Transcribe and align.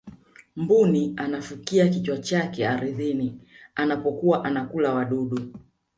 mbuni 0.55 1.13
anafukia 1.17 1.87
kichwa 1.89 2.17
chake 2.17 2.67
ardhini 2.67 3.39
anapokuwa 3.75 4.45
anakula 4.45 4.93
wadudu 4.93 5.51